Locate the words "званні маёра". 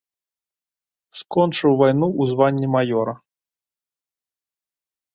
2.33-3.13